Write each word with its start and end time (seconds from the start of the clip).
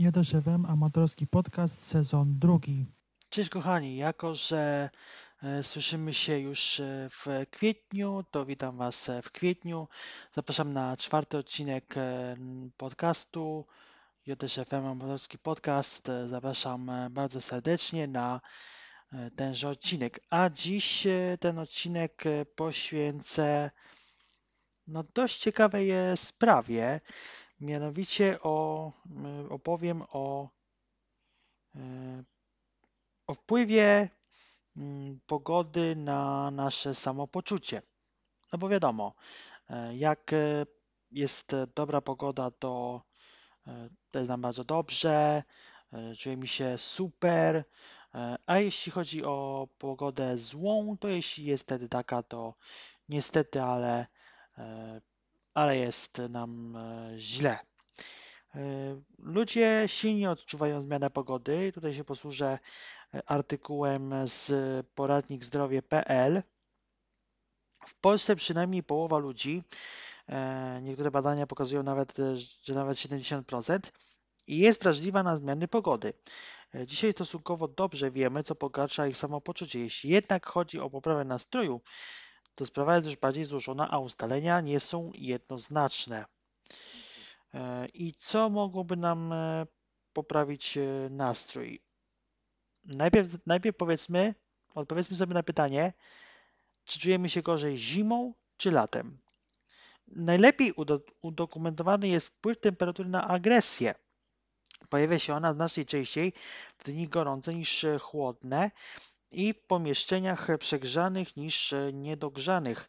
J.FM 0.00 0.66
Amatorski 0.66 1.26
Podcast, 1.26 1.84
sezon 1.86 2.38
drugi. 2.38 2.86
Cześć 3.30 3.50
kochani, 3.50 3.96
jako 3.96 4.34
że 4.34 4.90
e, 5.42 5.62
słyszymy 5.62 6.14
się 6.14 6.38
już 6.38 6.80
e, 6.80 7.08
w 7.10 7.26
kwietniu, 7.50 8.24
to 8.30 8.46
witam 8.46 8.76
Was 8.76 9.08
e, 9.08 9.22
w 9.22 9.30
kwietniu. 9.30 9.88
Zapraszam 10.32 10.72
na 10.72 10.96
czwarty 10.96 11.38
odcinek 11.38 11.94
podcastu 12.76 13.66
JSFM 14.26 14.86
Amatorski 14.86 15.38
Podcast. 15.38 16.10
Zapraszam 16.26 16.90
bardzo 17.10 17.40
serdecznie 17.40 18.06
na 18.06 18.40
tenże 19.36 19.68
odcinek. 19.68 20.20
A 20.30 20.50
dziś 20.50 21.06
ten 21.40 21.58
odcinek 21.58 22.24
poświęcę 22.54 23.70
no, 24.86 25.02
dość 25.14 25.38
ciekawej 25.38 25.90
sprawie. 26.16 27.00
Mianowicie 27.60 28.38
o, 28.42 28.92
m, 29.16 29.46
opowiem 29.52 30.02
o, 30.12 30.48
e, 31.74 31.80
o 33.26 33.34
wpływie 33.34 34.08
mm, 34.76 35.20
pogody 35.26 35.96
na 35.96 36.50
nasze 36.50 36.94
samopoczucie. 36.94 37.82
No 38.52 38.58
bo 38.58 38.68
wiadomo, 38.68 39.14
e, 39.70 39.96
jak 39.96 40.32
e, 40.32 40.66
jest 41.12 41.54
e, 41.54 41.66
dobra 41.74 42.00
pogoda, 42.00 42.50
to 42.50 43.02
e, 43.66 43.88
to 44.10 44.18
jest 44.18 44.28
nam 44.28 44.40
bardzo 44.42 44.64
dobrze, 44.64 45.42
e, 45.92 46.16
czujemy 46.16 46.46
się 46.46 46.78
super, 46.78 47.64
e, 48.14 48.36
a 48.46 48.58
jeśli 48.58 48.92
chodzi 48.92 49.24
o 49.24 49.68
pogodę 49.78 50.38
złą, 50.38 50.96
to 50.98 51.08
jeśli 51.08 51.44
jest 51.44 51.64
wtedy 51.64 51.88
taka, 51.88 52.22
to 52.22 52.54
niestety, 53.08 53.62
ale, 53.62 54.06
e, 54.58 55.00
ale 55.54 55.76
jest 55.76 56.18
nam 56.18 56.76
e, 56.76 57.12
źle. 57.18 57.58
E, 58.54 58.60
Ludzie 59.18 59.84
silnie 59.86 60.30
odczuwają 60.30 60.80
zmianę 60.80 61.10
pogody. 61.10 61.72
Tutaj 61.72 61.94
się 61.94 62.04
posłużę 62.04 62.58
e, 63.14 63.22
artykułem 63.26 64.14
z 64.24 64.52
poradnikzdrowie.pl. 64.94 66.42
W 67.86 67.94
Polsce 67.94 68.36
przynajmniej 68.36 68.82
połowa 68.82 69.18
ludzi, 69.18 69.62
niektóre 70.82 71.10
badania 71.10 71.46
pokazują 71.46 71.82
nawet, 71.82 72.14
że 72.62 72.74
nawet 72.74 72.96
70%, 72.98 73.78
jest 74.46 74.82
wrażliwa 74.82 75.22
na 75.22 75.36
zmiany 75.36 75.68
pogody. 75.68 76.12
Dzisiaj 76.86 77.12
stosunkowo 77.12 77.68
dobrze 77.68 78.10
wiemy, 78.10 78.42
co 78.42 78.54
pogarsza 78.54 79.06
ich 79.06 79.16
samopoczucie. 79.16 79.80
Jeśli 79.80 80.10
jednak 80.10 80.46
chodzi 80.46 80.80
o 80.80 80.90
poprawę 80.90 81.24
nastroju, 81.24 81.80
to 82.54 82.66
sprawa 82.66 82.96
jest 82.96 83.06
już 83.08 83.16
bardziej 83.16 83.44
złożona, 83.44 83.90
a 83.90 83.98
ustalenia 83.98 84.60
nie 84.60 84.80
są 84.80 85.12
jednoznaczne. 85.14 86.24
E, 87.54 87.86
I 87.86 88.14
co 88.14 88.50
mogłoby 88.50 88.96
nam 88.96 89.32
e, 89.32 89.66
poprawić 90.12 90.76
e, 90.76 91.08
nastrój? 91.10 91.82
Najpierw, 92.84 93.46
najpierw 93.46 93.76
powiedzmy, 93.76 94.34
odpowiedzmy 94.74 95.16
sobie 95.16 95.34
na 95.34 95.42
pytanie, 95.42 95.92
czy 96.84 97.00
czujemy 97.00 97.28
się 97.28 97.42
gorzej 97.42 97.78
zimą 97.78 98.34
czy 98.56 98.70
latem. 98.70 99.18
Najlepiej 100.08 100.72
udo- 100.72 101.12
udokumentowany 101.22 102.08
jest 102.08 102.28
wpływ 102.28 102.60
temperatury 102.60 103.08
na 103.08 103.28
agresję. 103.28 103.94
Pojawia 104.88 105.18
się 105.18 105.34
ona 105.34 105.54
znacznie 105.54 105.84
częściej 105.84 106.32
w 106.78 106.84
dni 106.84 107.08
gorące 107.08 107.54
niż 107.54 107.86
chłodne 108.00 108.70
i 109.30 109.54
w 109.54 109.60
pomieszczeniach 109.60 110.48
przegrzanych 110.58 111.36
niż 111.36 111.72
e, 111.72 111.92
niedogrzanych, 111.92 112.88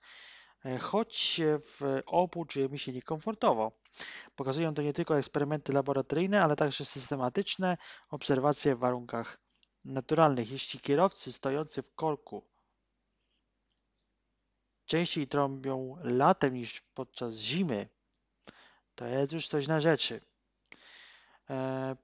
e, 0.66 0.78
choć 0.78 1.42
w 1.60 2.02
obu 2.06 2.46
czujemy 2.46 2.78
się 2.78 2.92
niekomfortowo. 2.92 3.72
Pokazują 4.36 4.74
to 4.74 4.82
nie 4.82 4.94
tylko 4.94 5.18
eksperymenty 5.18 5.74
laboratoryjne, 5.74 6.44
ale 6.44 6.56
także 6.56 6.86
systematyczne 6.86 7.78
obserwacje 8.10 8.76
w 8.76 8.80
warunkach 8.80 9.38
naturalnych. 9.86 10.52
Jeśli 10.52 10.80
kierowcy 10.80 11.32
stojący 11.32 11.82
w 11.82 11.96
korku 11.96 12.46
częściej 14.86 15.28
trąbią 15.28 15.96
latem 16.04 16.54
niż 16.54 16.82
podczas 16.82 17.36
zimy, 17.36 17.90
to 18.96 19.06
jest 19.06 19.34
już 19.34 19.48
coś 19.48 19.68
na 19.68 19.80
rzeczy. 19.80 20.22
E, 21.50 21.96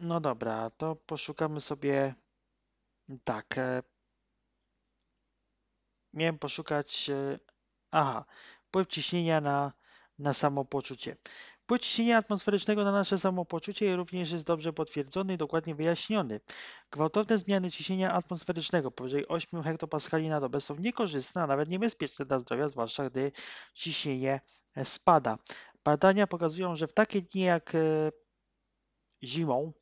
no 0.00 0.20
dobra, 0.20 0.70
to 0.70 0.96
poszukamy 0.96 1.60
sobie 1.60 2.14
tak. 3.24 3.58
E, 3.58 3.82
miałem 6.12 6.38
poszukać. 6.38 7.10
E, 7.10 7.38
aha, 7.90 8.24
wpływ 8.68 8.86
ciśnienia 8.86 9.40
na, 9.40 9.72
na 10.18 10.34
samopoczucie. 10.34 11.16
Wpływ 11.62 11.80
ciśnienia 11.80 12.18
atmosferycznego 12.18 12.84
na 12.84 12.92
nasze 12.92 13.18
samopoczucie 13.18 13.96
również 13.96 14.30
jest 14.30 14.44
dobrze 14.44 14.72
potwierdzony 14.72 15.34
i 15.34 15.36
dokładnie 15.36 15.74
wyjaśniony. 15.74 16.40
Gwałtowne 16.90 17.38
zmiany 17.38 17.70
ciśnienia 17.70 18.12
atmosferycznego 18.12 18.90
powyżej 18.90 19.28
8 19.28 19.62
hektopaskali 19.62 20.28
na 20.28 20.40
dobę 20.40 20.60
są 20.60 20.76
niekorzystne, 20.76 21.42
a 21.42 21.46
nawet 21.46 21.68
niebezpieczne 21.68 22.24
dla 22.24 22.38
zdrowia, 22.38 22.68
zwłaszcza 22.68 23.10
gdy 23.10 23.32
ciśnienie 23.74 24.40
e, 24.74 24.84
spada. 24.84 25.38
Badania 25.84 26.26
pokazują, 26.26 26.76
że 26.76 26.86
w 26.86 26.92
takie 26.92 27.22
dni 27.22 27.42
jak 27.42 27.72
zimą 29.22 29.72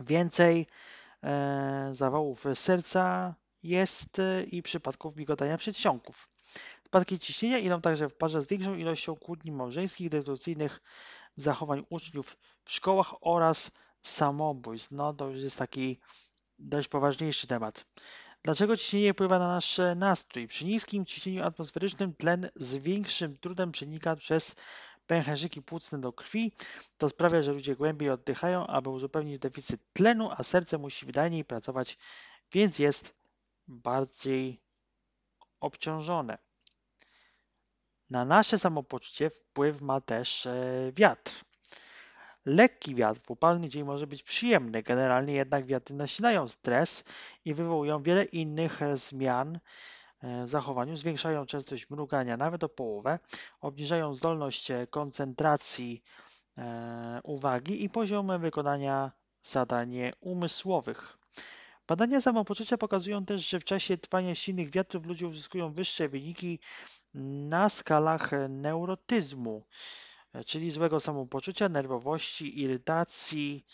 więcej 0.00 0.66
zawałów 1.92 2.44
serca 2.54 3.34
jest 3.62 4.18
e, 4.18 4.44
i 4.44 4.62
przypadków 4.62 5.16
migotania 5.16 5.58
przedsionków. 5.58 6.28
Spadki 6.86 7.18
ciśnienia 7.18 7.58
idą 7.58 7.80
także 7.80 8.08
w 8.08 8.14
parze 8.14 8.42
z 8.42 8.46
większą 8.46 8.74
ilością 8.74 9.16
kłótni 9.16 9.52
małżeńskich, 9.52 10.08
destrukcyjnych 10.08 10.80
zachowań 11.36 11.84
uczniów 11.90 12.36
w 12.64 12.72
szkołach 12.72 13.14
oraz 13.20 13.70
samobójstw. 14.02 14.90
No 14.92 15.14
to 15.14 15.28
już 15.28 15.40
jest 15.40 15.58
taki 15.58 16.00
dość 16.58 16.88
poważniejszy 16.88 17.46
temat. 17.46 17.84
Dlaczego 18.42 18.76
ciśnienie 18.76 19.12
wpływa 19.12 19.38
na 19.38 19.48
nasz 19.48 19.78
e, 19.78 19.94
nastrój? 19.94 20.48
Przy 20.48 20.64
niskim 20.64 21.06
ciśnieniu 21.06 21.44
atmosferycznym 21.44 22.14
tlen 22.14 22.50
z 22.56 22.74
większym 22.74 23.36
trudem 23.36 23.72
przenika 23.72 24.16
przez 24.16 24.56
pęcherzyki 25.08 25.62
płucne 25.62 26.00
do 26.00 26.12
krwi. 26.12 26.52
To 26.98 27.08
sprawia, 27.08 27.42
że 27.42 27.52
ludzie 27.52 27.76
głębiej 27.76 28.10
oddychają, 28.10 28.66
aby 28.66 28.90
uzupełnić 28.90 29.38
deficyt 29.38 29.80
tlenu, 29.92 30.30
a 30.36 30.42
serce 30.42 30.78
musi 30.78 31.06
wydajniej 31.06 31.44
pracować, 31.44 31.98
więc 32.52 32.78
jest 32.78 33.14
bardziej 33.68 34.60
obciążone. 35.60 36.38
Na 38.10 38.24
nasze 38.24 38.58
samopoczucie 38.58 39.30
wpływ 39.30 39.80
ma 39.80 40.00
też 40.00 40.46
e, 40.46 40.92
wiatr. 40.96 41.32
Lekki 42.44 42.94
wiatr 42.94 43.20
w 43.24 43.30
upalny 43.30 43.68
dzień 43.68 43.84
może 43.84 44.06
być 44.06 44.22
przyjemny, 44.22 44.82
generalnie 44.82 45.34
jednak 45.34 45.66
wiatry 45.66 45.96
nasilają 45.96 46.48
stres 46.48 47.04
i 47.44 47.54
wywołują 47.54 48.02
wiele 48.02 48.24
innych 48.24 48.82
e, 48.82 48.96
zmian 48.96 49.58
zachowaniu, 50.46 50.96
zwiększają 50.96 51.46
częstość 51.46 51.90
mrugania 51.90 52.36
nawet 52.36 52.64
o 52.64 52.68
połowę, 52.68 53.18
obniżają 53.60 54.14
zdolność 54.14 54.70
e, 54.70 54.86
koncentracji 54.86 56.02
e, 56.58 57.20
uwagi 57.22 57.84
i 57.84 57.90
poziom 57.90 58.40
wykonania 58.40 59.12
zadań 59.42 59.94
umysłowych. 60.20 61.18
Badania 61.86 62.20
samopoczucia 62.20 62.78
pokazują 62.78 63.24
też, 63.24 63.48
że 63.48 63.60
w 63.60 63.64
czasie 63.64 63.98
trwania 63.98 64.34
silnych 64.34 64.70
wiatrów 64.70 65.06
ludzie 65.06 65.26
uzyskują 65.26 65.72
wyższe 65.72 66.08
wyniki 66.08 66.58
na 67.48 67.68
skalach 67.68 68.30
neurotyzmu, 68.48 69.66
e, 70.32 70.44
czyli 70.44 70.70
złego 70.70 71.00
samopoczucia, 71.00 71.68
nerwowości, 71.68 72.60
irytacji, 72.60 73.66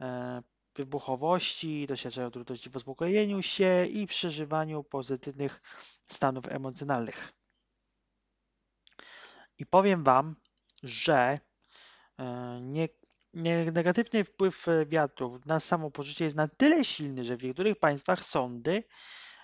e, 0.00 0.42
wybuchowości, 0.74 1.86
doświadczają 1.86 2.30
trudności 2.30 2.70
w 2.70 2.76
uspokojeniu 2.76 3.42
się 3.42 3.86
i 3.86 4.06
przeżywaniu 4.06 4.84
pozytywnych 4.84 5.60
stanów 6.08 6.48
emocjonalnych. 6.48 7.32
I 9.58 9.66
powiem 9.66 10.04
Wam, 10.04 10.36
że 10.82 11.38
e, 12.18 12.58
nie, 12.62 12.88
nie, 13.34 13.72
negatywny 13.72 14.24
wpływ 14.24 14.66
wiatrów 14.86 15.46
na 15.46 15.60
samopoczucie 15.60 16.24
jest 16.24 16.36
na 16.36 16.48
tyle 16.48 16.84
silny, 16.84 17.24
że 17.24 17.36
w 17.36 17.42
niektórych 17.42 17.78
państwach 17.78 18.24
sądy 18.24 18.84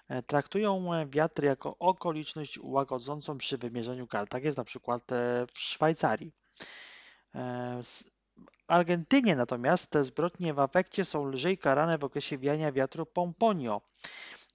e, 0.09 0.23
traktują 0.23 0.95
e, 0.95 1.07
wiatr 1.07 1.43
jako 1.43 1.79
okoliczność 1.79 2.59
łagodzącą 2.63 3.39
przy 3.39 3.59
wymierzeniu 3.59 4.07
kar. 4.07 4.29
Tak 4.29 4.45
jest 4.45 4.59
na 4.59 4.65
przykład 4.65 5.13
e, 5.13 5.47
w 5.55 5.59
Szwajcarii. 5.59 6.33
Argentynie 8.69 9.37
natomiast 9.37 9.91
te 9.91 10.05
zbrodnie 10.05 10.55
w 10.55 10.59
afekcie 10.59 11.05
są 11.05 11.25
lżej 11.25 11.59
karane 11.59 11.99
w 11.99 12.05
okresie 12.05 12.39
wiania 12.39 12.73
wiatru 12.73 13.07
Pomponio. 13.07 13.81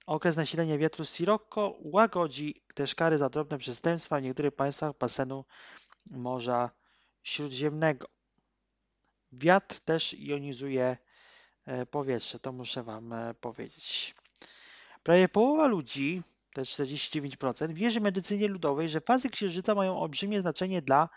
Okres 0.06 0.36
nasilenia 0.36 0.78
wiatru 0.78 1.04
Sirocco 1.04 1.76
łagodzi 1.80 2.62
też 2.74 2.94
kary 2.94 3.18
za 3.18 3.28
drobne 3.28 3.58
przestępstwa 3.58 4.18
w 4.18 4.22
niektórych 4.22 4.54
państwach 4.54 4.98
basenu 4.98 5.44
Morza 6.10 6.70
Śródziemnego. 7.22 8.08
Wiatr 9.32 9.80
też 9.80 10.14
jonizuje 10.18 10.96
e, 11.66 11.86
powietrze, 11.86 12.38
to 12.38 12.52
muszę 12.52 12.82
Wam 12.82 13.12
e, 13.12 13.34
powiedzieć. 13.34 14.14
Prawie 15.02 15.28
połowa 15.28 15.66
ludzi, 15.66 16.22
te 16.52 16.62
49%, 16.62 17.72
wierzy 17.72 18.00
medycynie 18.00 18.48
ludowej, 18.48 18.88
że 18.88 19.00
fazy 19.00 19.30
księżyca 19.30 19.74
mają 19.74 20.00
olbrzymie 20.00 20.40
znaczenie 20.40 20.82
dla 20.82 21.08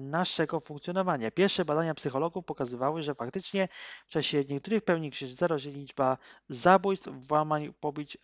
naszego 0.00 0.60
funkcjonowania. 0.60 1.30
Pierwsze 1.30 1.64
badania 1.64 1.94
psychologów 1.94 2.44
pokazywały, 2.44 3.02
że 3.02 3.14
faktycznie 3.14 3.68
w 4.06 4.10
czasie 4.10 4.44
niektórych 4.48 4.82
pełni 4.84 5.10
księżyca 5.10 5.46
rośnie 5.46 5.72
liczba 5.72 6.18
zabójstw, 6.48 7.08
włamań, 7.08 7.72
pobić, 7.80 8.18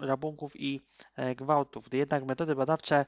rabunków 0.00 0.52
i 0.54 0.80
e, 1.16 1.34
gwałtów. 1.34 1.88
Gdy 1.88 1.96
jednak 1.96 2.24
metody 2.24 2.54
badawcze 2.54 3.06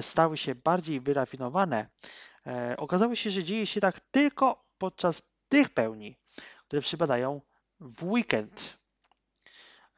stały 0.00 0.36
się 0.36 0.54
bardziej 0.54 1.00
wyrafinowane, 1.00 1.86
okazało 2.76 3.14
się, 3.14 3.30
że 3.30 3.44
dzieje 3.44 3.66
się 3.66 3.80
tak 3.80 4.00
tylko 4.00 4.64
podczas 4.78 5.22
tych 5.48 5.70
pełni, 5.70 6.16
które 6.66 6.82
przypadają 6.82 7.40
w 7.80 8.04
weekend. 8.04 8.78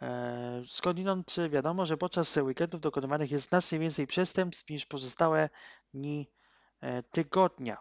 E, 0.02 0.62
skądinąd 0.66 1.36
wiadomo, 1.50 1.86
że 1.86 1.96
podczas 1.96 2.36
weekendów 2.36 2.80
dokonywanych 2.80 3.30
jest 3.30 3.48
znacznie 3.48 3.78
więcej 3.78 4.06
przestępstw 4.06 4.70
niż 4.70 4.86
pozostałe 4.86 5.48
dni 5.94 6.30
e, 6.30 6.37
tygodnia. 7.10 7.76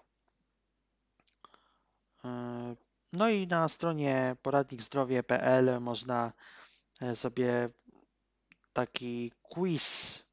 E, 2.26 2.76
no 3.14 3.30
i 3.30 3.48
na 3.48 3.68
stronie 3.68 4.36
poradnikzdrowie.pl 4.42 5.82
można 5.82 6.34
sobie 7.14 7.70
taki 8.74 9.32
quiz 9.42 10.24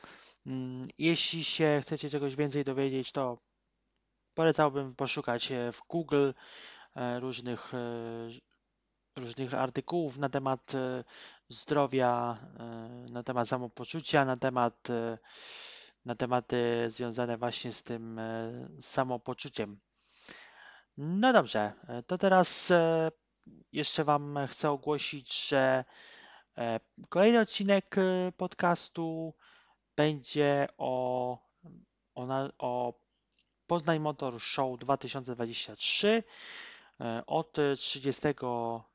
Mm, 0.46 0.88
jeśli 0.98 1.44
się 1.44 1.80
chcecie 1.82 2.10
czegoś 2.10 2.36
więcej 2.36 2.64
dowiedzieć, 2.64 3.12
to 3.12 3.38
polecałbym 4.34 4.94
poszukać 4.94 5.52
e, 5.52 5.72
w 5.72 5.80
Google 5.88 6.30
e, 6.96 7.20
różnych, 7.20 7.74
e, 7.74 7.78
różnych 9.20 9.54
artykułów 9.54 10.18
na 10.18 10.28
temat 10.28 10.72
zdrowia, 11.48 12.38
na 13.10 13.22
temat 13.22 13.48
samopoczucia, 13.48 14.24
na 14.24 14.36
temat 14.36 14.88
na 16.04 16.14
tematy 16.14 16.90
związane 16.90 17.36
właśnie 17.38 17.72
z 17.72 17.82
tym 17.82 18.20
samopoczuciem. 18.80 19.80
No 20.96 21.32
dobrze, 21.32 21.72
to 22.06 22.18
teraz 22.18 22.72
jeszcze 23.72 24.04
Wam 24.04 24.38
chcę 24.50 24.70
ogłosić, 24.70 25.48
że 25.48 25.84
kolejny 27.08 27.40
odcinek 27.40 27.96
podcastu 28.36 29.34
będzie 29.96 30.68
o, 30.78 31.32
o, 32.14 32.26
o 32.58 32.94
Poznań 33.66 33.98
Motor 33.98 34.40
Show 34.40 34.78
2023. 34.78 36.22
E, 37.00 37.22
od 37.26 37.56
30 37.76 38.28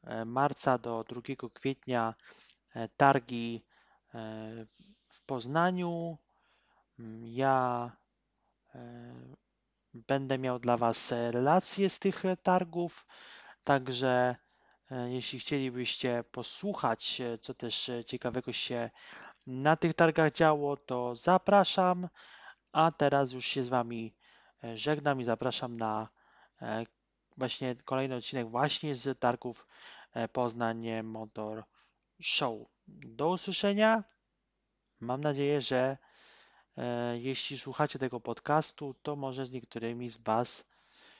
e, 0.03 0.25
marca 0.25 0.77
do 0.77 1.03
2 1.03 1.21
kwietnia 1.53 2.13
e, 2.75 2.87
targi 2.87 3.65
w 5.09 5.21
Poznaniu. 5.25 6.17
Mm, 6.99 7.27
ja 7.27 7.91
będę 9.93 10.37
miał 10.37 10.59
dla 10.59 10.77
Was 10.77 11.11
relacje 11.11 11.89
z 11.89 11.99
tych 11.99 12.23
targów, 12.43 13.05
także 13.63 14.35
jeśli 15.07 15.39
chcielibyście 15.39 16.23
posłuchać, 16.31 17.21
co 17.41 17.53
też 17.53 17.91
ciekawego 18.05 18.53
się 18.53 18.89
na 19.47 19.75
tych 19.75 19.93
targach 19.93 20.33
działo, 20.33 20.77
to 20.77 21.15
zapraszam. 21.15 22.07
A 22.71 22.91
teraz 22.91 23.31
już 23.31 23.45
się 23.45 23.63
z 23.63 23.69
Wami 23.69 24.15
żegnam 24.75 25.21
i 25.21 25.23
zapraszam 25.23 25.77
na 25.77 26.09
właśnie 27.37 27.75
kolejny 27.75 28.15
odcinek 28.15 28.49
właśnie 28.49 28.95
z 28.95 29.19
targów 29.19 29.67
e, 30.13 30.27
Poznań 30.27 31.03
Motor 31.03 31.63
Show. 32.21 32.67
Do 32.87 33.29
usłyszenia. 33.29 34.03
Mam 34.99 35.21
nadzieję, 35.21 35.61
że 35.61 35.97
jeśli 37.13 37.57
słuchacie 37.57 37.99
tego 37.99 38.19
podcastu, 38.19 38.95
to 39.01 39.15
może 39.15 39.45
z 39.45 39.51
niektórymi 39.51 40.09
z 40.09 40.17
Was 40.17 40.65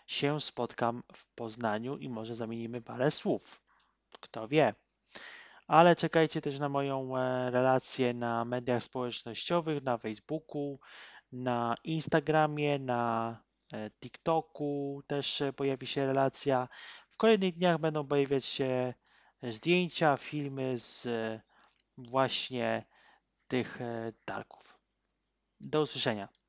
się 0.07 0.41
spotkam 0.41 1.03
w 1.13 1.27
Poznaniu 1.27 1.97
i 1.97 2.09
może 2.09 2.35
zamienimy 2.35 2.81
parę 2.81 3.11
słów. 3.11 3.61
Kto 4.19 4.47
wie. 4.47 4.73
Ale 5.67 5.95
czekajcie 5.95 6.41
też 6.41 6.59
na 6.59 6.69
moją 6.69 7.15
relację 7.51 8.13
na 8.13 8.45
mediach 8.45 8.83
społecznościowych, 8.83 9.83
na 9.83 9.97
Facebooku, 9.97 10.79
na 11.31 11.75
Instagramie, 11.83 12.79
na 12.79 13.31
e, 13.39 13.44
TikToku 13.99 15.01
też 15.07 15.41
e, 15.41 15.53
pojawi 15.53 15.87
się 15.87 16.05
relacja. 16.07 16.67
W 17.09 17.17
kolejnych 17.17 17.55
dniach 17.55 17.77
będą 17.77 18.07
pojawiać 18.07 18.45
się 18.45 18.93
zdjęcia, 19.43 20.17
filmy 20.17 20.77
z 20.77 21.05
e, 21.05 21.41
właśnie 21.97 22.85
tych 23.47 23.79
targów. 24.25 24.79
Do 25.59 25.81
usłyszenia. 25.81 26.29